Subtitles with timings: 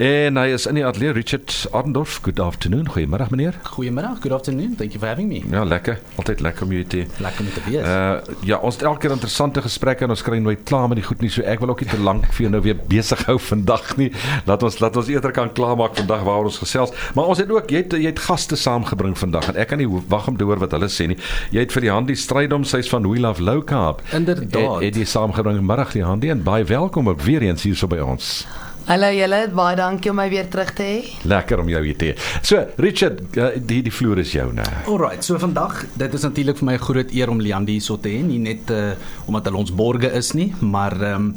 [0.00, 2.14] En hy is in die ateljee Richard Adendorf.
[2.24, 2.86] Good afternoon.
[2.88, 3.58] Goeiemôre meneer.
[3.62, 4.22] Goeiemiddag.
[4.22, 4.74] Good afternoon.
[4.78, 5.42] Thank you for having me.
[5.50, 5.98] Ja, lekker.
[6.14, 7.84] Altyd lekker om jou te Lekker om te wees.
[7.84, 11.04] Uh ja, ons het elke keer interessante gesprekke en ons kry nooit klaar met die
[11.04, 11.28] goed nie.
[11.28, 14.08] So ek wil ook nie te lank vir jou nou weer besig hou vandag nie.
[14.48, 16.96] Laat ons laat ons eerder kan klaarmaak vandag waaroor ons gesels.
[17.18, 19.90] Maar ons het ook jy het, jy het gaste saamgebring vandag en ek kan nie
[20.08, 21.20] wag om te hoor wat hulle sê nie.
[21.52, 24.00] Jy het vir die Handy Strydom sy's van We Love Low Carb.
[24.16, 24.80] Inderdaad.
[24.80, 25.60] Het, het jy saamgebring.
[25.60, 28.46] Middag die Handy en baie welkom ook weer eens hier so by ons.
[28.90, 30.94] Hallo julle, baie dankie om my weer terug te hê.
[31.30, 32.14] Lekker om jou hier te hê.
[32.42, 34.64] So, Richard, uh, die die vloer is joune.
[34.90, 37.96] Alright, so vandag, dit is natuurlik vir my 'n groot eer om Liandi hier so
[37.96, 38.98] te hê, nie net uh,
[39.28, 41.36] omdat hulle ons borge is nie, maar ehm um,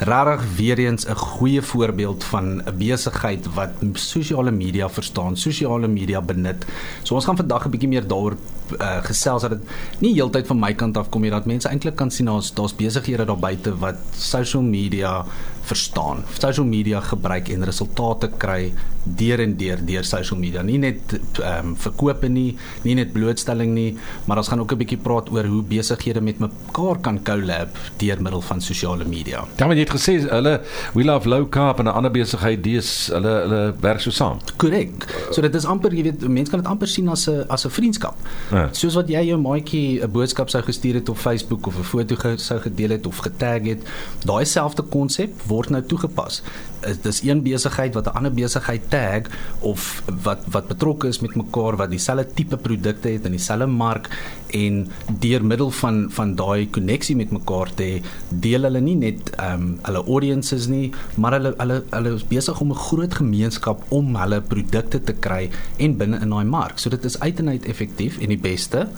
[0.00, 6.20] regtig weer eens 'n goeie voorbeeld van 'n besigheid wat sosiale media verstaan, sosiale media
[6.20, 6.66] benut.
[7.04, 8.36] So ons gaan vandag 'n bietjie meer daaroor
[8.80, 9.60] uh, gesels dat dit
[9.98, 12.74] nie heeltyd van my kant af kom nie dat mense eintlik kan sien daar's daar's
[12.74, 15.24] besighede daar buite wat social media
[15.68, 16.24] verstaan.
[16.38, 18.72] Social media gebruik en resultate kry
[19.16, 20.62] deur en deur deur social media.
[20.62, 23.90] Nie net ehm um, verkope nie, nie net blootstelling nie,
[24.26, 28.22] maar ons gaan ook 'n bietjie praat oor hoe besighede met mekaar kan collab deur
[28.22, 29.44] middel van sosiale media.
[29.56, 30.60] Ja, maar jy het gesê hulle
[30.94, 34.38] We Love Low Carb en 'n ander besigheid, dis hulle hulle werk so saam.
[34.56, 35.06] Korrek.
[35.30, 37.70] So dit is amper, jy weet, mense kan dit amper sien as 'n as 'n
[37.70, 38.16] vriendskap.
[38.50, 38.68] Ja.
[38.72, 42.16] Soos wat jy jou maatjie 'n boodskap sou gestuur het op Facebook of 'n foto
[42.36, 43.82] sou gedeel het of getag het,
[44.24, 46.42] daai selfde konsep word nou toegepas.
[46.80, 49.22] Dit is een besigheid wat 'n ander besigheid tag
[49.60, 54.08] of wat wat betrokke is met mekaar wat dieselfde tipe produkte het in dieselfde mark
[54.46, 59.30] en deur middel van van daai koneksie met mekaar te hê, deel hulle nie net
[59.36, 63.84] ehm um, hulle audiences nie, maar hulle hulle hulle is besig om 'n groot gemeenskap
[63.88, 66.78] om hulle produkte te kry en binne in daai mark.
[66.78, 68.88] So dit is uit en uit effektief en die beste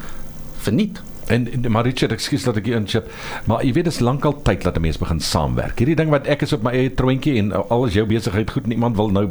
[0.56, 1.00] verniet.
[1.30, 3.06] En maar Richard, ekskuus dat ek hier inchip,
[3.46, 5.78] maar jy weet dit is lankal tyd dat 'n mens begin saamwerk.
[5.78, 8.66] Hierdie ding wat ek is op my eie troontjie en al is jou besigheid goed,
[8.66, 9.28] niemand wil nou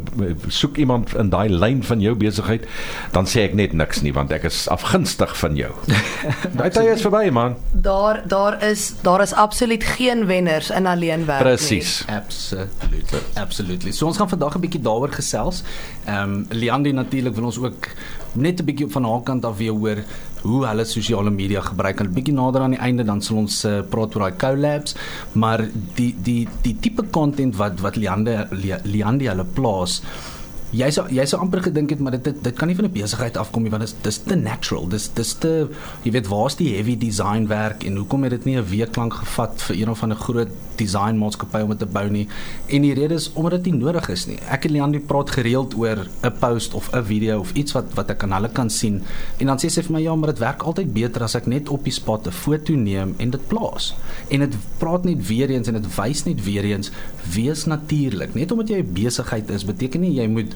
[0.48, 2.66] soek iemand in daai lyn van jou besigheid,
[3.12, 5.72] dan sê ek net niks nie want ek is afgunstig van jou.
[6.58, 7.56] Daai tyd is verby man.
[7.72, 12.04] Daar daar is daar is absoluut geen wenners in alleen werk Presies.
[12.08, 13.20] Absolutely.
[13.34, 13.92] Absolutely.
[13.92, 15.62] So ons gaan vandag 'n bietjie daaroor gesels.
[16.04, 17.88] Ehm um, Liandi natuurlik wil ons ook
[18.32, 20.04] net 'n bietjie van haar kant af weer hoor
[20.42, 22.00] hoe hulle sosiale media gebruik.
[22.00, 24.96] 'n Bietjie nader aan die einde dan sal ons uh, praat oor daai collabs,
[25.32, 28.36] maar die die die tipe content wat wat Liandi
[28.84, 30.00] Liandi hulle plaas
[30.70, 32.94] Jy sou jy sou amper gedink het maar dit dit, dit kan nie van 'n
[32.94, 34.86] besigheid afkom nie want dit is te natural.
[34.88, 35.68] Dis dis te
[36.04, 39.14] jy weet waar's die heavy design werk en hoekom het dit nie 'n week lank
[39.14, 42.28] gevat vir een of ander groot design maatskappy om dit te bou nie.
[42.68, 44.38] En die rede is omdat dit nie nodig is nie.
[44.48, 48.10] Ek en Leandie praat gereeld oor 'n post of 'n video of iets wat wat
[48.10, 49.02] ek aan hulle kan sien
[49.38, 51.68] en dan sê sy vir my ja, maar dit werk altyd beter as ek net
[51.68, 53.94] op die spot 'n foto neem en dit plaas.
[54.28, 56.90] En dit praat net weer eens en dit wys net weer eens
[57.34, 58.34] wees natuurlik.
[58.34, 60.54] Net omdat jy 'n besigheid is, beteken nie jy moet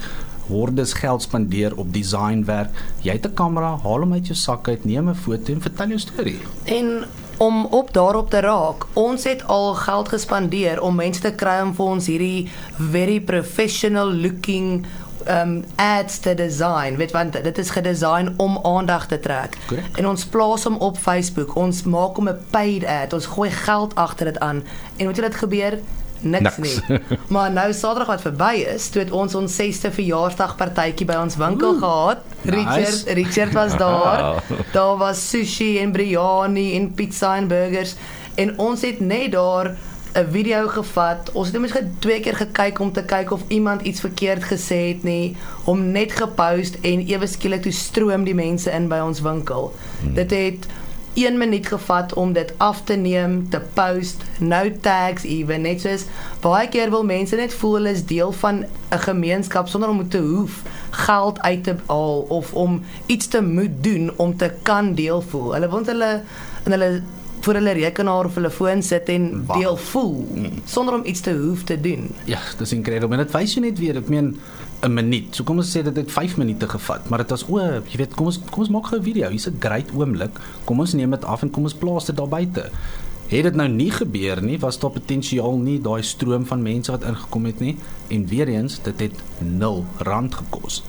[0.48, 2.70] hordes geld spandeer op designwerk.
[3.00, 5.88] Jy het 'n kamera, haal hom uit jou sak uit, neem 'n foto en vertel
[5.88, 6.40] jou storie.
[6.64, 7.04] En
[7.36, 11.74] om op daarop te raak, ons het al geld gespandeer om mense te kry om
[11.74, 14.86] vir ons hierdie very professional looking
[15.28, 19.98] um ads te design weet want dit is gedesign om aandag te trek Correct.
[19.98, 23.94] en ons plaas hom op Facebook ons maak hom 'n paid ad ons gooi geld
[23.94, 24.62] agter dit aan
[24.96, 25.78] en weet jy wat gebeur
[26.24, 26.80] niks, Niks.
[26.88, 26.98] nie.
[27.28, 31.72] Maar nou Saterdag wat verby is, toe het ons ons 6ste verjaarsdagpartytjie by ons winkel
[31.74, 32.18] Oeh, gehad.
[32.42, 32.54] nice.
[32.64, 34.42] Richard Richard was daar.
[34.72, 37.94] daar was sushi en biryani en pizza en burgers
[38.34, 39.76] en ons het net daar
[40.14, 41.30] 'n video gevat.
[41.32, 44.88] Ons het net ge twee keer gekyk om te kyk of iemand iets verkeerd gesê
[44.94, 49.20] het nie, hom net gepost en ewe skielik toe stroom die mense in by ons
[49.20, 49.72] winkel.
[50.02, 50.14] Hmm.
[50.14, 50.66] Dit het
[51.14, 55.62] 1 minuut gevat om dit af te neem, te post, no tags ewen.
[55.62, 56.06] Net soos
[56.42, 60.18] baie keer wil mense net voel hulle is deel van 'n gemeenskap sonder om te
[60.18, 65.22] hoef geld uit te haal of om iets te moet doen om te kan deel
[65.22, 65.52] voel.
[65.52, 66.22] Hulle wil hulle
[66.64, 67.02] in hulle
[67.44, 70.26] voor hulle rekenaar of hulle foon sit en deel voel
[70.64, 72.08] sonder om iets te hoef te doen.
[72.24, 73.16] Ja, dis incredible.
[73.16, 74.34] En dit wys jou net weer, ek meen
[74.82, 75.34] 'n minuut.
[75.34, 78.14] So kom ons sê dit het 5 minute gevat, maar dit was o, jy weet,
[78.14, 79.28] kom ons kom ons maak gou 'n video.
[79.28, 80.38] Hier's 'n great oomblik.
[80.64, 82.70] Kom ons neem dit af en kom ons plaas dit daar buite.
[83.34, 87.02] Het dit nou nie gebeur nie, was daar potensiaal nie daai stroom van mense wat
[87.08, 87.76] ingekom het nie
[88.14, 90.82] en weer eens dit het 0 rand gekos.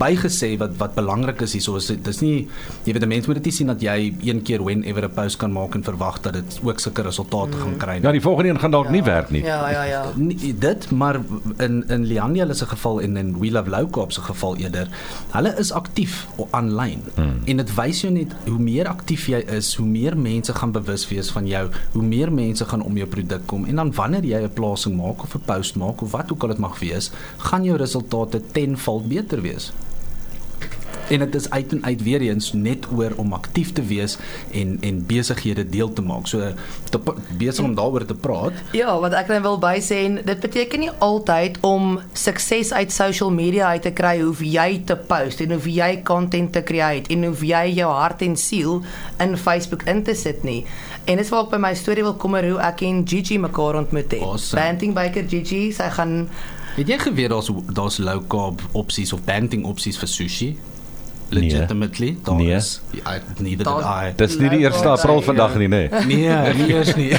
[0.00, 2.48] Bygesê wat wat belangrik is hierso is dit is nie
[2.84, 5.52] jy weet mense moet dit nie sien dat jy een keer whenever 'n post kan
[5.52, 7.62] maak en verwag dat dit ook sulke resultate mm.
[7.62, 8.02] gaan kry nie.
[8.02, 9.44] Ja, die volgende een gaan dalk nie werk nie.
[9.44, 10.02] Ja, ja, ja.
[10.24, 11.20] Nie, dit maar
[11.58, 14.88] in in Liania se geval en in We Love Carb se geval eerder
[15.30, 17.40] hulle is aktief aanlyn hmm.
[17.44, 21.08] en dit wys jou net hoe meer aktief jy is hoe meer mense gaan bewus
[21.08, 24.42] wees van jou hoe meer mense gaan om jou produk kom en dan wanneer jy
[24.42, 27.64] 'n plasing maak of 'n post maak of wat ook al dit mag wees, gaan
[27.64, 29.72] jou resultate tenfold beter wees
[31.08, 34.16] en dit is uit en uit weer eens net oor om aktief te wees
[34.52, 36.26] en en besighede deel te maak.
[36.26, 36.52] So
[36.90, 37.00] te
[37.38, 38.52] besig om daaroor te praat.
[38.72, 43.30] Ja, wat ek wil by sê en dit beteken nie altyd om sukses uit social
[43.30, 47.28] media uit te kry hoef jy te post en hoef jy content te create en
[47.28, 48.82] hoef jy jou hart en siel
[49.20, 50.64] in Facebook in te sit nie.
[51.04, 53.76] En dis waar ek by my storie wil kom oor hoe ek en Gigi mekaar
[53.82, 54.22] ontmoet het.
[54.24, 54.60] Awesome.
[54.60, 56.28] Banting Baker Gigi, sy gaan
[56.74, 60.54] Het jy geweet daar's daar's low carb opsies of banting opsies vir sushi?
[61.34, 61.40] Nee.
[61.50, 62.54] Legitimately, daar Nee.
[62.54, 64.12] is I, neither did I.
[64.16, 65.88] Dis nie die 1 April vandag nie, nê.
[66.10, 67.10] Nee, nie eers nie.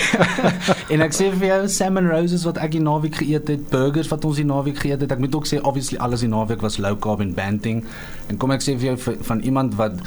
[0.93, 4.25] en ek sê vir jou salmon roses wat ek die naweek geëet het, burgers wat
[4.29, 5.11] ons die naweek geëet het.
[5.11, 7.83] Ek moet ook sê obviously alles die naweek was low carb en banting.
[8.29, 9.99] En kom ek sê vir jou van iemand wat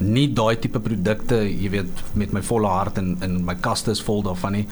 [0.00, 4.02] nie daai tipe produkte, jy weet, met my volle hart en in my kaste is
[4.02, 4.66] vol daarvan nie.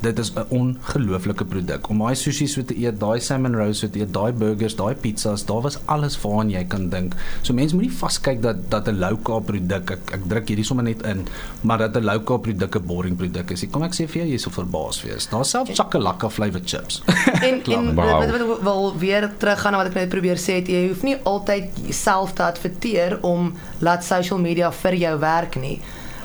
[0.00, 1.88] Dit is 'n ongelooflike produk.
[1.88, 4.94] Om daai sushi so te eet, daai salmon rolls so te eet, daai burgers, daai
[4.94, 7.14] pizzas, daar was alles waaraan jy kan dink.
[7.42, 10.84] So mense moenie vaskyk dat dat 'n low carb produk, ek ek druk hierdie sommer
[10.84, 11.26] net in,
[11.62, 13.64] maar dat 'n low carb produk 'n boring produk is.
[13.70, 15.26] Kom ek sê vir jou, jy sal verbaas wees.
[15.26, 17.02] Daar's self chakalaka flavored chips.
[17.48, 18.20] en en Wauw.
[18.20, 21.02] wat wat ek wil weer teruggaan na wat ek net probeer sê het jy hoef
[21.02, 25.80] nie altyd self te adverteer om laat social media vir jou werk nie.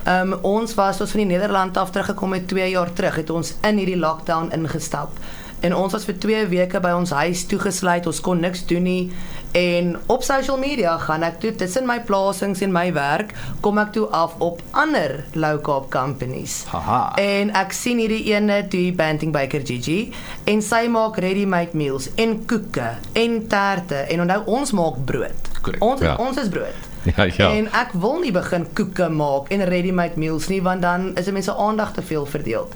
[0.10, 3.54] Um ons was ons van die Nederland af teruggekom het 2 jaar terug het ons
[3.62, 5.14] in hierdie lockdown ingestap.
[5.60, 8.08] En ons was vir 2 weke by ons huis toegesluit.
[8.08, 9.12] Ons kon niks doen nie.
[9.52, 13.34] En op social media gaan ek toe tussen my plasings en my werk
[13.66, 16.64] kom ek toe af op ander low carb companies.
[16.70, 17.02] Haha.
[17.22, 20.14] En ek sien hierdie ene die Banting Baker Gigi
[20.50, 25.49] en sy maak ready-made meals en koeke en terte en onthou ons maak brood.
[25.62, 25.84] Korrek.
[25.84, 26.16] Ons Ja.
[26.16, 26.88] ons is brood.
[27.16, 27.50] Ja, ja.
[27.56, 31.34] En ek wil nie begin koeke maak en ready-made meals nie want dan is 'n
[31.34, 32.68] mens se aandag te veel verdeel.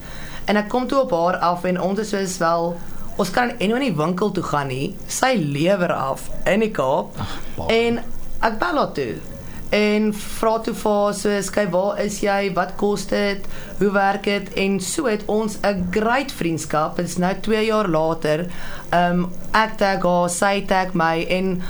[0.45, 2.77] En ek kom toe op haar af en ons is soos wel
[3.17, 4.95] ons kan en in die winkel toe gaan nie.
[5.07, 7.15] Sy lewer af in die Kaap.
[7.57, 7.87] baie.
[7.87, 7.99] En
[8.41, 9.15] ek bel haar toe
[9.73, 13.45] en vra toe vir haar soos kyk waar is jy wat kos dit
[13.79, 17.87] hoe werk dit en so het ons 'n great vriendskap dit is nou 2 jaar
[17.89, 18.45] later
[18.93, 21.61] um ek tag haar sy tag my en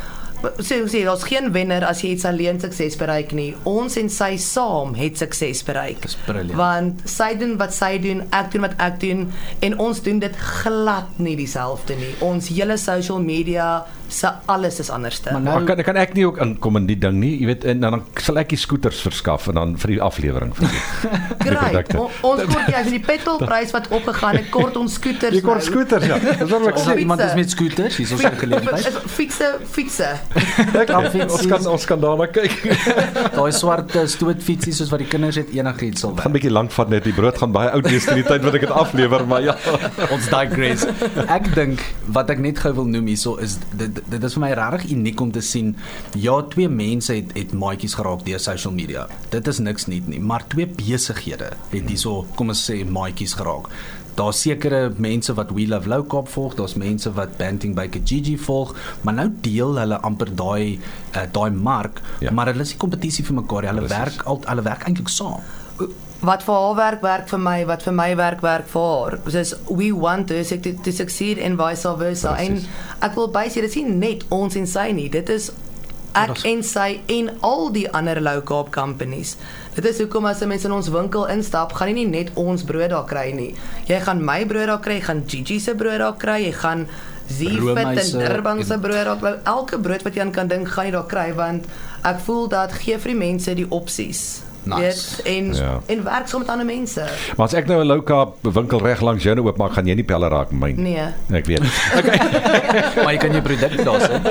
[0.44, 3.54] sê so, sê daar's geen wenner as jy iets alleen sukses bereik nie.
[3.70, 6.02] Ons en sy saam het sukses bereik.
[6.04, 6.58] Dis brilliant.
[6.60, 9.26] want sy doen wat sy doen ek doen wat ek doen
[9.64, 12.14] en ons doen dit glad nie dieselfde nie.
[12.26, 16.26] Ons hele social media se alles is anderste Maar Maar nou kan kan ek nie
[16.26, 19.48] ook inkom in die ding nie, jy weet en dan sal ek die skooters verskaf
[19.52, 20.82] en dan vir die aflewering vir die.
[21.44, 21.62] Great.
[21.64, 21.98] produkte.
[22.00, 25.36] O, ons kort jy die petrolprys wat opgegaan het, kort ons skooters.
[25.38, 25.68] Jy kort nou.
[25.68, 26.20] skooters ja.
[26.24, 26.98] Dis wat ek as sê.
[27.04, 29.00] iemand is met scooters, hier is ons geleentheid.
[29.14, 30.10] Fietsse, fietsse.
[30.84, 32.58] Ek, ons kan ons kan daarna kyk.
[33.34, 36.90] Daai swart stootvietsies soos wat die kinders het enigiets sal gaan 'n bietjie lank vat
[36.90, 39.42] net die brood gaan baie oud wees in die tyd wat ek dit aflewer, maar
[39.44, 39.56] ja.
[40.12, 40.86] ons digress.
[41.28, 41.84] Ek dink
[42.16, 45.22] wat ek net gou wil noem hierso is dit dit is vir my regtig uniek
[45.22, 45.76] om te sien
[46.20, 49.08] ja twee mense het het maatjies geraak deur social media.
[49.32, 53.70] Dit is niks nuut nie, maar twee besighede het hierso kom ons sê maatjies geraak.
[54.16, 58.36] Daar's sekere mense wat We Love Low Carb volg, daar's mense wat Banting by Gigi
[58.38, 60.78] volg, maar nou deel hulle amper daai
[61.16, 62.32] uh, daai mark, Ja.
[62.32, 63.70] maar hulle is nie kompetisie vir mekaar nie.
[63.74, 63.98] Hulle Presies.
[63.98, 65.42] werk al hulle werk eintlik saam.
[66.24, 69.18] Wat vir haar werk werk vir my, wat vir my werk werk vir haar.
[69.28, 72.36] Soos we want her to, to succeed and vice versa.
[72.38, 72.64] Precies.
[72.64, 75.10] En ek wil bysê dit is nie net ons en sy nie.
[75.10, 75.52] Dit is
[76.16, 79.36] ek is- en sy en al die ander low carb companies.
[79.76, 82.64] Dit is hoekom as 'n mens in ons winkel instap, gaan jy nie net ons
[82.64, 83.56] brood daar kry nie.
[83.88, 86.88] Jy gaan my brood daar kry, jy gaan Gigi se brood daar kry, jy gaan
[87.28, 89.40] Zfit Roomhuise en Durban se brood daar kry.
[89.44, 91.66] Elke brood wat jy aan kan dink, gaan jy daar kry want
[92.04, 94.43] ek voel dat gee vir die mense die opsies.
[94.64, 95.22] Nice.
[95.24, 95.80] Weet, en Ja.
[95.86, 97.04] en werk saam met ander mense.
[97.38, 100.28] Maar as ek nou 'n carb winkel reg langs jou oopmaak, gaan jy nie pelle
[100.28, 100.94] raak met my nie.
[100.94, 101.38] Nee.
[101.40, 101.62] Ek weet.
[103.04, 104.22] maar jy kan jou produkte daar sit.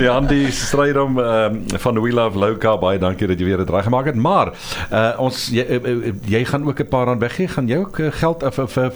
[0.00, 4.04] Leandi Strydom um, van We Love Carb, baie dankie dat jy weer dit reg gemaak
[4.04, 4.14] het.
[4.14, 4.52] Maar
[4.92, 7.48] uh, ons jy, uh, uh, jy gaan ook 'n paar rand weggee.
[7.48, 8.86] Gaan jy ook uh, geld of of uh,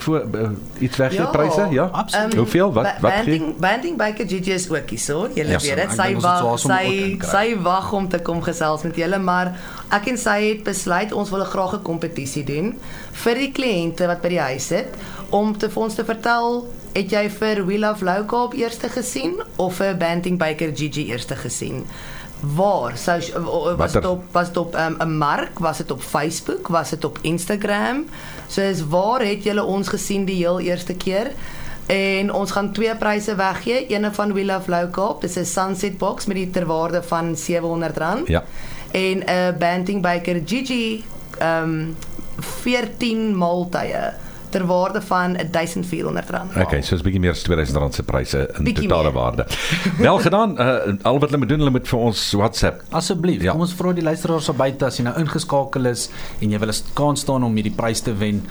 [0.79, 1.67] iets weggee Ja, pryse?
[1.71, 1.89] Ja.
[1.93, 2.33] absoluut.
[2.33, 2.73] Ehm, Hoeveel?
[2.73, 3.39] Wat wat gee?
[3.39, 4.15] banding banding by
[4.57, 5.29] is ook hierso.
[5.35, 5.85] Julle Ja, weet so, dit.
[5.85, 9.19] ek Sy dink ons het wag sy sy wag om te kom gesels met julle,
[9.19, 9.56] maar
[9.91, 12.75] ek en sy het besluit ons wil graag 'n kompetisie doen
[13.13, 14.89] vir die kliënte wat by die huis sit
[15.31, 19.35] om te vir ons te vertel Het jy vir We Love Low Carb eerste gesien
[19.61, 21.83] of vir Banting Baker Gigi eerste gesien?
[22.57, 22.97] Waar?
[22.97, 23.19] Sou
[23.77, 27.05] was dit op was dit op 'n um, mark, was dit op Facebook, was dit
[27.05, 28.07] op Instagram?
[28.49, 31.31] So is waar het julle ons gesien die heel eerste keer?
[31.87, 35.99] En ons gaan twee pryse weggee, eene van We Love Low Carb, dis 'n Sunset
[35.99, 38.27] box met die terwaarde van R700.
[38.27, 38.45] Ja.
[38.93, 41.05] En 'n Banting Baker Gigi
[41.39, 41.97] ehm um,
[42.39, 44.13] 14 maaltye
[44.51, 46.61] ter waarde van R1400.
[46.61, 49.19] Okay, so is bietjie meer as R2000 se pryse in Bietjie totale meer.
[49.19, 49.47] waarde.
[49.99, 50.55] Wel gedaan.
[50.61, 52.83] Uh, al wat hulle moet doen, hulle moet vir ons WhatsApp.
[52.91, 53.53] Asseblief, ja.
[53.53, 56.09] kom ons vra die luisteraars op buite as jy nou ingeskakel is
[56.41, 58.45] en jy wil 'n kans staan om hierdie prys te wen.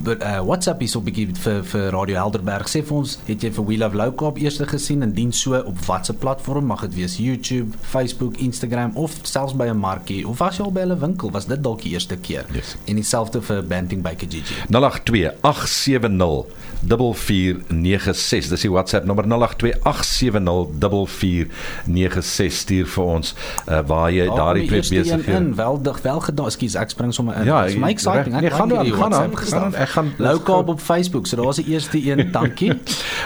[0.00, 2.68] But, uh, WhatsApp is op bietjie vir vir Radio Helderberg.
[2.70, 5.58] Sê vir ons, het jy vir We Love Low Carb eers gesien en dien so
[5.58, 6.68] op watter platform?
[6.70, 10.72] Mag dit wees YouTube, Facebook, Instagram of selfs by 'n markie of was jy al
[10.72, 11.30] by 'n winkel?
[11.30, 12.44] Was dit dalk die eerste keer?
[12.52, 12.76] Yes.
[12.86, 14.54] En dieselfde vir Banting by Kijiji.
[14.70, 16.46] 082 870
[16.86, 23.34] 4496 dis die WhatsApp nommer 082 870 4496 stuur vir ons
[23.68, 26.46] uh, waar jy daardie twee besig in wel wel gedaan.
[26.46, 27.44] Ekskuus, ek spring sommer in.
[27.44, 28.34] Ja, Dit is my exciting.
[28.34, 29.74] nee, Ek hierdie gaan aan, WhatsApp gaan aan.
[29.88, 31.26] Ek gaan Lou Kaap op Facebook.
[31.26, 32.28] So daar's die eerste een.
[32.32, 32.72] Dankie.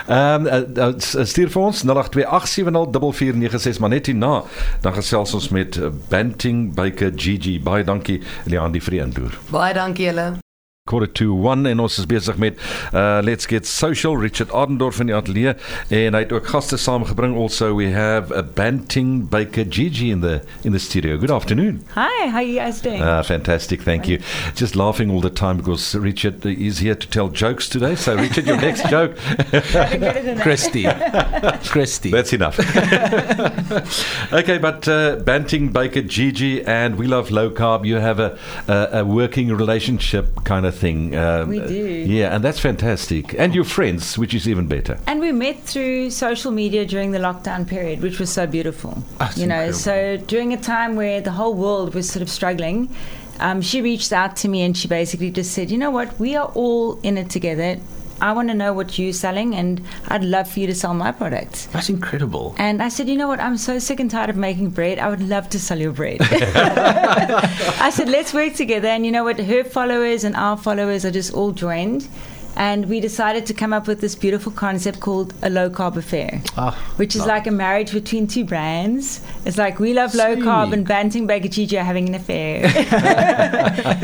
[0.06, 4.42] Ehm um, uh, uh, stuur vir ons 082 870 4496 maar net hierna
[4.80, 7.58] dan gesels ons met uh, Banting Baker GG.
[7.62, 9.38] Baie dankie Leon die vir die inloer.
[9.50, 10.41] Baie dankie julle.
[10.84, 12.56] Quarter to 1 en ons is besig met
[12.92, 15.52] uh, Let's Get Social Richard Adendorf in die ateljee
[15.94, 20.40] en hy het ook gaste saamgebring also we have a Banting Baker Gigi in the
[20.66, 22.98] in the studio good afternoon Hi, how are you guys doing?
[23.00, 24.18] uh, fantastic thank you
[24.58, 28.48] just laughing all the time because Richard is here to tell jokes today so Richard
[28.50, 29.14] your next joke
[29.52, 30.34] Even better.
[30.42, 30.82] Christy.
[31.70, 32.10] Christy.
[32.10, 32.58] that's enough
[34.32, 38.36] okay but uh, Banting Baker Gigi and we love low carb you have a
[38.66, 41.84] a, a working relationship kind of thing um, We do.
[42.18, 46.10] yeah and that's fantastic and you're friends which is even better And we met through
[46.10, 48.92] social media during the lockdown period, which was so beautiful.
[49.18, 49.78] That's you know, incredible.
[49.78, 52.88] so during a time where the whole world was sort of struggling,
[53.40, 56.08] um, she reached out to me and she basically just said, "You know what?
[56.18, 57.78] We are all in it together.
[58.22, 61.12] I want to know what you're selling, and I'd love for you to sell my
[61.12, 62.54] products." That's incredible.
[62.58, 63.40] And I said, you know what?
[63.40, 64.98] I'm so sick and tired of making bread.
[64.98, 66.18] I would love to sell your bread.
[66.20, 68.88] I said, let's work together.
[68.88, 69.38] And you know what?
[69.38, 72.08] Her followers and our followers are just all joined.
[72.54, 76.42] And we decided to come up with this beautiful concept called a low carb affair,
[76.56, 79.20] Ah, which is like a marriage between two brands.
[79.46, 82.68] It's like we love low carb and Banting Baker Gigi are having an affair.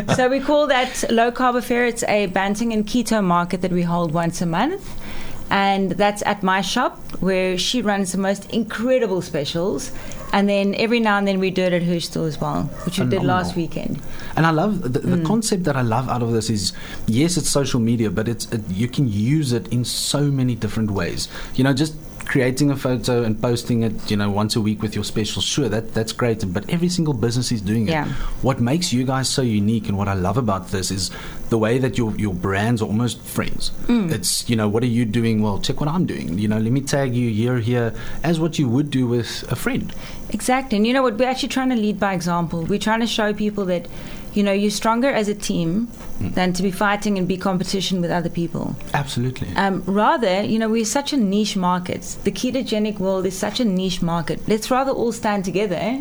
[0.16, 1.84] so we call that low carb affair.
[1.86, 4.98] It's a Banting and keto market that we hold once a month.
[5.50, 9.92] And that's at my shop where she runs the most incredible specials.
[10.32, 12.98] And then every now and then we do it at her store as well, which
[12.98, 14.00] we did last weekend.
[14.36, 15.24] And I love the, Mm.
[15.24, 16.72] concept that I love out of this is
[17.06, 20.90] yes, it's social media, but it's it, you can use it in so many different
[20.90, 21.28] ways.
[21.54, 21.94] You know, just
[22.28, 25.42] creating a photo and posting it, you know, once a week with your special.
[25.42, 27.92] Sure, that that's great, but every single business is doing it.
[27.92, 28.06] Yeah.
[28.42, 31.10] What makes you guys so unique and what I love about this is
[31.48, 33.70] the way that your your brands are almost friends.
[33.86, 34.12] Mm.
[34.12, 35.42] It's you know, what are you doing?
[35.42, 36.38] Well, check what I'm doing.
[36.38, 39.56] You know, let me tag you here here as what you would do with a
[39.56, 39.92] friend.
[40.30, 40.76] Exactly.
[40.76, 41.16] And you know what?
[41.16, 42.64] We're actually trying to lead by example.
[42.64, 43.88] We're trying to show people that,
[44.38, 45.88] you know, you're stronger as a team
[46.20, 48.76] than to be fighting and be competition with other people.
[48.94, 49.48] Absolutely.
[49.56, 52.16] Um, rather, you know, we're such a niche market.
[52.22, 54.38] The ketogenic world is such a niche market.
[54.46, 56.00] Let's rather all stand together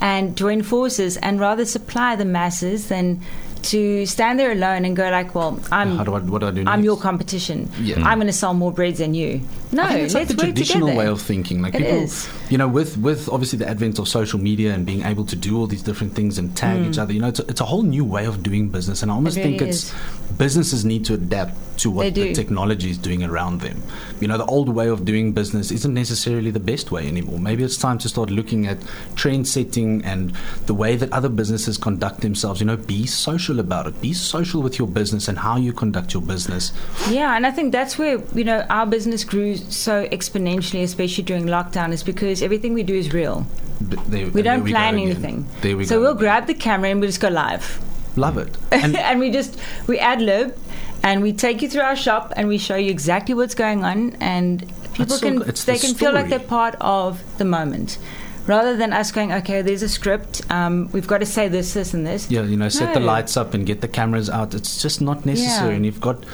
[0.00, 3.20] and join forces and rather supply the masses than
[3.64, 6.50] to stand there alone and go like, well, I'm How do I, what do I
[6.50, 7.70] do I'm your competition.
[7.80, 8.02] Yeah.
[8.02, 9.40] I'm going to sell more breads than you.
[9.72, 10.98] No, I think it's like the traditional together.
[10.98, 11.60] way of thinking.
[11.60, 12.28] Like It people, is.
[12.48, 15.58] you know, with with obviously the advent of social media and being able to do
[15.58, 17.82] all these different things and tag each other, you know, it's a, it's a whole
[17.82, 19.02] new way of doing business.
[19.02, 19.38] And I almost Mm.
[19.38, 19.92] It really think it's
[20.38, 23.82] businesses need to adapt to what the technology is doing around them.
[24.20, 27.40] You know, the old way of doing business isn't necessarily the best way anymore.
[27.40, 28.78] Maybe it's time to start looking at
[29.16, 30.32] trend setting and
[30.66, 32.60] the way that other businesses conduct themselves.
[32.60, 34.00] You know, be social about it.
[34.00, 36.72] Be social with your business and how you conduct your business.
[37.10, 41.44] Yeah, and I think that's where you know our business grew so exponentially, especially during
[41.46, 43.46] lockdown, is because everything we do is real.
[43.90, 45.46] Th- There, We don't plan anything.
[45.60, 46.02] There we so go.
[46.02, 47.80] we'll grab the camera and we just go live,
[48.16, 48.56] Love it.
[48.70, 50.56] and, And we just we ad lib,
[51.02, 54.16] and we take you through our shop and we show you exactly what's going on,
[54.20, 54.60] and
[54.94, 57.98] people so can they the can feel like they're part of the moment.
[58.46, 61.94] Rather than us going, okay, there's a script, um, we've got to say this, this,
[61.94, 62.30] and this.
[62.30, 64.54] yeah, you know, set the lights up and get the cameras out.
[64.54, 65.70] It's just not necessary.
[65.70, 65.76] Yeah.
[65.76, 66.24] And you've got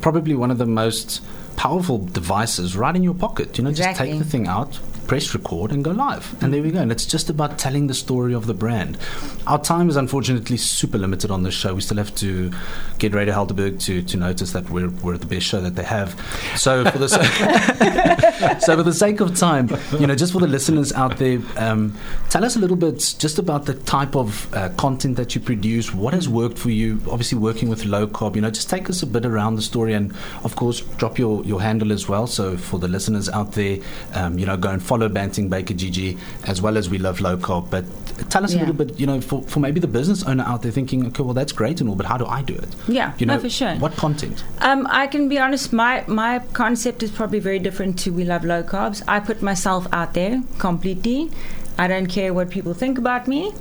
[0.00, 1.22] probably one of the most
[1.56, 3.58] powerful devices right in your pocket.
[3.58, 6.34] You know, just take the thing out, press record, and go live.
[6.42, 6.80] And there we go.
[6.80, 8.98] And it's just about telling the story of the brand.
[9.46, 11.74] Our time is unfortunately super limited on this show.
[11.74, 12.52] We still have to
[12.98, 16.18] get Radio Helderberg to, to notice that we're, we're the best show that they have.
[16.56, 17.12] So for this,
[18.64, 21.96] so, for the sake of time, you know, just for the listeners out there, um,
[22.30, 25.92] tell us a little bit just about the type of uh, content that you produce.
[25.92, 27.00] What has worked for you?
[27.10, 28.34] Obviously, working with low carb.
[28.36, 31.44] You know, just take us a bit around the story, and of course, drop your
[31.44, 32.26] your handle as well.
[32.26, 33.78] So, for the listeners out there,
[34.14, 37.36] um, you know, go and follow Banting Baker GG as well as we love low
[37.36, 37.70] carb.
[37.70, 37.84] But
[38.30, 38.58] tell us Yeah.
[38.58, 41.22] a little bit, you know, for, for maybe the business owner out there thinking, okay,
[41.22, 42.68] well, that's great and all, but how do I do it?
[42.88, 43.74] Yeah, you no, know, for sure.
[43.76, 44.42] What content?
[44.60, 45.72] Um, I can be honest.
[45.72, 49.02] My my concept is probably very different to We Love Low Carbs.
[49.06, 51.30] I put myself out there completely.
[51.78, 53.52] I don't care what people think about me.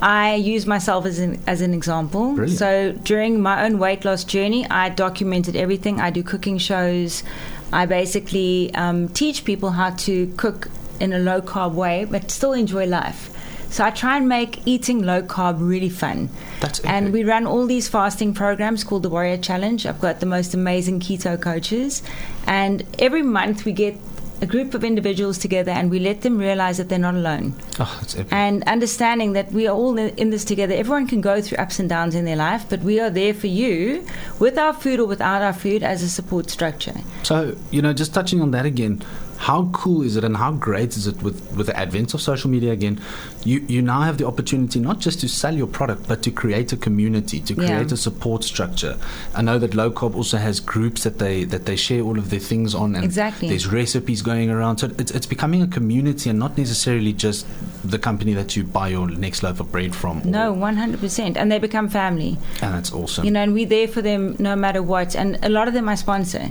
[0.00, 2.34] I use myself as an as an example.
[2.34, 2.58] Brilliant.
[2.58, 6.00] So during my own weight loss journey, I documented everything.
[6.00, 7.24] I do cooking shows.
[7.72, 10.68] I basically um, teach people how to cook
[11.00, 13.30] in a low carb way, but still enjoy life.
[13.70, 16.30] So I try and make eating low carb really fun.
[16.60, 19.84] That's and we run all these fasting programs called the Warrior Challenge.
[19.84, 22.02] I've got the most amazing keto coaches,
[22.46, 23.96] and every month we get
[24.40, 27.54] a group of individuals together and we let them realize that they're not alone.
[27.78, 28.32] Oh, that's epic.
[28.32, 30.74] And understanding that we are all in in this together.
[30.74, 33.46] Everyone can go through ups and downs in their life, but we are there for
[33.46, 34.04] you
[34.38, 36.94] with our food or without our food as a support structure.
[37.22, 39.02] So, you know, just touching on that again,
[39.38, 42.50] how cool is it and how great is it with, with the advent of social
[42.50, 43.00] media again?
[43.44, 46.72] You, you now have the opportunity not just to sell your product, but to create
[46.72, 47.94] a community, to create Yeah.
[47.94, 48.96] a support structure.
[49.36, 52.30] I know that Low Carb also has groups that they that they share all of
[52.30, 53.48] their things on, and Exactly.
[53.48, 54.78] there's recipes going around.
[54.78, 57.46] So it's, it's becoming a community and not necessarily just
[57.84, 60.20] the company that you buy your next loaf of bread from.
[60.24, 61.36] No, 100%.
[61.36, 62.36] And they become family.
[62.60, 63.24] and that's awesome.
[63.24, 65.14] You know, and we're there for them no matter what.
[65.14, 66.50] And a lot of them I sponsor.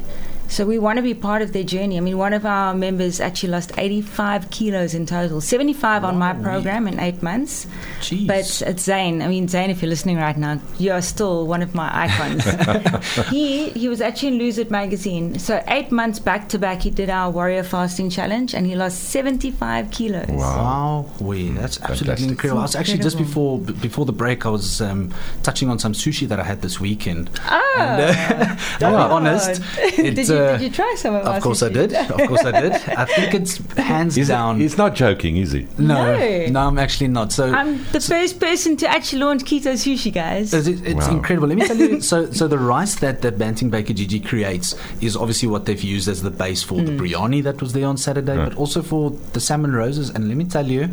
[0.49, 1.97] So we want to be part of their journey.
[1.97, 6.33] I mean, one of our members actually lost 85 kilos in total, 75 on my
[6.33, 7.67] program in eight months.
[8.01, 8.27] Jeez.
[8.27, 9.21] But it's Zane.
[9.21, 12.43] I mean, Zane, if you're listening right now, you are still one of my icons.
[13.29, 15.37] he he was actually in Lose It magazine.
[15.39, 19.03] So eight months back to back, he did our Warrior Fasting Challenge, and he lost
[19.09, 20.27] 75 kilos.
[20.29, 22.29] Wow, we that's absolutely Fantastic.
[22.29, 22.59] incredible.
[22.59, 24.45] I was actually just before b- before the break.
[24.45, 25.13] I was um,
[25.43, 27.29] touching on some sushi that I had this weekend.
[27.49, 29.61] Oh, And, uh, to be honest,
[29.95, 31.93] did, it's, you, uh, did you try some of Of course I did.
[31.93, 32.73] Of course I did.
[32.73, 34.59] I think it's hands He's, down.
[34.59, 35.67] he's not joking, is he?
[35.77, 36.45] no, No.
[36.47, 37.31] no, I'm actually not.
[37.31, 40.53] So I'm the first person to actually launch keto sushi, guys.
[40.53, 41.11] It's, it's Wow.
[41.11, 41.47] incredible.
[41.47, 42.01] Let me tell you.
[42.07, 46.07] So, so the rice that that Banting Baker Gigi creates is obviously what they've used
[46.07, 48.45] as the base for the biryani that was there on Saturday, Yeah.
[48.45, 50.09] but also for the salmon roses.
[50.09, 50.89] And let me tell you,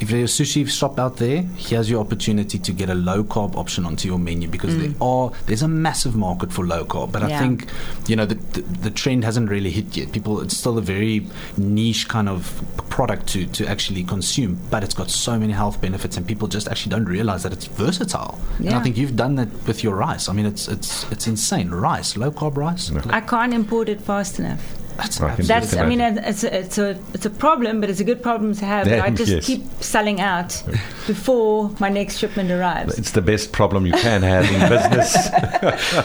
[0.00, 3.56] if there's a sushi shop out there, here's your opportunity to get a low carb
[3.56, 5.00] option onto your menu because there mm.
[5.00, 7.12] are there's a massive market for low carb.
[7.12, 7.66] But I think
[8.06, 10.12] you know the, the the trend hasn't really hit yet.
[10.12, 14.94] People, it's still a very niche kind of product to to actually consume, but it's
[14.94, 18.38] got so many health benefits, and people just actually don't realize that it's versatile.
[18.58, 20.28] And I think you've done that with your rice.
[20.28, 21.70] I mean, it's it's it's insane.
[21.70, 22.90] Rice, low carb rice.
[23.06, 24.76] I can't import it fast enough.
[24.96, 28.04] That's I That's, I mean, it's a, it's a it's a problem, but it's a
[28.04, 28.86] good problem to have.
[28.86, 29.46] But I just Yes.
[29.46, 30.62] keep selling out
[31.06, 32.98] before my next shipment arrives.
[32.98, 35.28] It's the best problem you can have in business.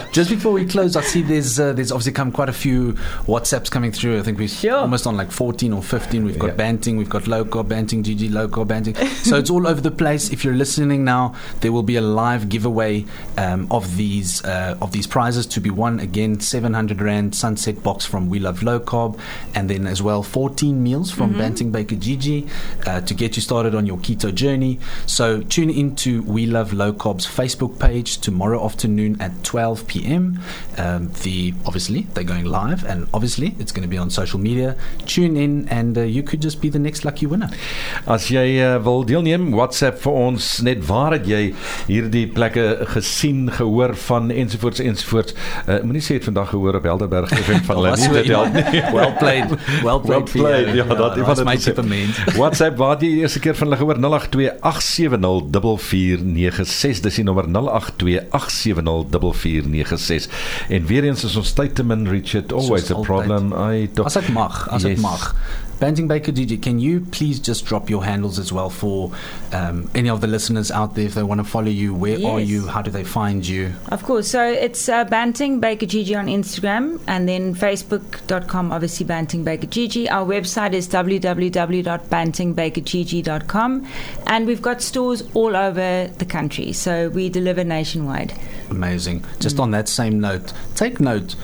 [0.11, 2.93] Just before we close, I see there's uh, there's obviously come quite a few
[3.27, 4.19] WhatsApps coming through.
[4.19, 4.75] I think we're Sure.
[4.79, 6.25] almost on like 14 or 15.
[6.25, 6.53] We've got Yeah.
[6.55, 8.95] Banting, we've got local Banting, GG local Banting.
[9.23, 10.29] so it's all over the place.
[10.31, 13.05] If you're listening now, there will be a live giveaway
[13.37, 15.99] um, of these uh, of these prizes to be won.
[15.99, 19.19] Again, 700 rand sunset box from We Love Low Carb,
[19.53, 22.49] and then as well 14 meals from Banting Baker GG
[22.87, 24.79] uh, to get you started on your keto journey.
[25.05, 30.39] So tune into We Love Low Carb's Facebook page tomorrow afternoon at 12 p.m.
[30.77, 34.75] Um, the obviously they're going live, and obviously it's going to be on social media.
[35.05, 37.49] Tune in, and uh, you could just be the next lucky winner.
[38.07, 41.41] As jy uh, wil deelneem, WhatsApp vir ons net waar het jy
[41.87, 45.35] hierdie plekke gesien, gehoor van ensovoorts ensovoorts.
[45.67, 48.65] Uh, Moenie sê het vandag gehoor op Helderberg FM van hulle nie dit help nie.
[48.95, 49.45] well played,
[49.83, 50.75] well played, Well played, jou.
[50.75, 52.17] ja, dat- was het my tipe mens.
[52.37, 53.97] WhatsApp waar jy die eerste keer van hulle gehoor?
[54.01, 60.29] 0828704496 dis die nommer 0828704496
[60.69, 62.51] en weer eens is ons tyd te min Richard.
[62.53, 65.01] Always Soos a problem I As ek mag, as ek Yes.
[65.01, 65.35] mag.
[65.81, 69.11] Banting Baker GG, can you please just drop your handles as well for
[69.51, 71.95] um, any of the listeners out there if they want to follow you?
[71.95, 72.67] Where are you?
[72.67, 73.73] How do they find you?
[73.87, 74.27] Of course.
[74.27, 80.07] So it's uh, Banting Baker Gigi on Instagram and then Facebook.com, obviously Banting Baker Gigi.
[80.07, 83.87] Our website is www.bantingbakergigi.com
[84.27, 86.73] and we've got stores all over the country.
[86.73, 88.39] So we deliver nationwide.
[88.69, 89.25] Amazing.
[89.39, 91.35] Just on that same note, take note.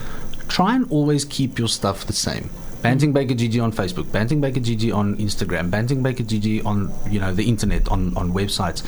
[0.46, 2.50] Try and always keep your stuff the same.
[2.82, 7.20] Banting Baker GG on Facebook, Banting Baker GG on Instagram, Banting Baker GG on you
[7.20, 8.82] know the internet on on websites.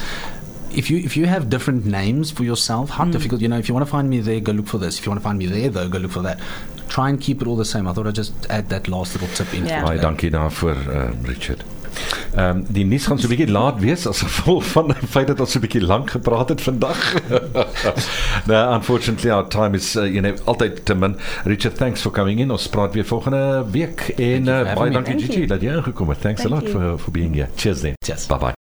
[0.73, 3.75] if you if you have different names for yourself, how difficult, you know, if you
[3.75, 4.99] want to find me there, go look for this.
[4.99, 6.39] If you want to find me there, though, go look for that.
[6.89, 7.89] Try and keep it all the same.
[7.89, 9.67] I thought I'd just add that last little tip in.
[9.67, 9.81] Yeah.
[9.81, 10.03] for Baie today.
[10.07, 11.65] dankie daarvoor uh, Richard.
[12.35, 15.27] Ehm um, die nuus gaan so 'n bietjie laat wees as gevolg van die feit
[15.27, 17.01] dat ons so 'n bietjie lank gepraat het vandag.
[18.51, 21.17] nou unfortunately our time is uh, you know altyd te min.
[21.45, 22.51] Richard, thanks for coming in.
[22.51, 26.21] Ons praat weer volgende week en uh, baie dankie Gigi dat jy ingekom het.
[26.21, 26.73] Thanks Thank a lot you.
[26.73, 27.49] for for being here.
[27.57, 27.95] Cheers then.
[28.05, 28.27] Cheers.
[28.27, 28.60] Bye bye.